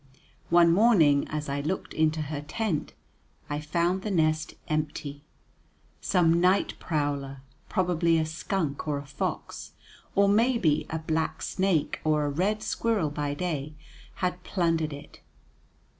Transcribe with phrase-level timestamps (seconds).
[0.49, 2.93] One morning, as I looked into her tent,
[3.51, 5.23] I found the nest empty.
[6.01, 9.73] Some night prowler, probably a skunk or a fox,
[10.15, 13.75] or maybe a black snake or a red squirrel by day,
[14.15, 15.21] had plundered it.